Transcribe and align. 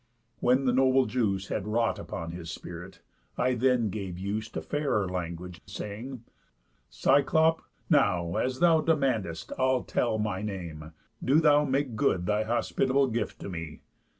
When 0.39 0.65
the 0.65 0.73
noble 0.73 1.05
juice 1.05 1.49
Had 1.49 1.67
wrought 1.67 1.99
upon 1.99 2.31
his 2.31 2.49
spirit, 2.49 3.01
I 3.37 3.53
then 3.53 3.91
gave 3.91 4.17
use 4.17 4.49
To 4.49 4.61
fairer 4.63 5.07
language, 5.07 5.61
saying: 5.67 6.23
'Cyclop! 6.89 7.61
now, 7.87 8.35
As 8.37 8.61
thou 8.61 8.81
demand'st, 8.81 9.51
I'll 9.59 9.83
tell 9.83 10.17
my 10.17 10.41
name, 10.41 10.93
do 11.23 11.39
thou 11.39 11.65
Make 11.65 11.95
good 11.95 12.25
thy 12.25 12.41
hospitable 12.45 13.09
gift 13.09 13.37
to 13.41 13.49
me. 13.49 13.81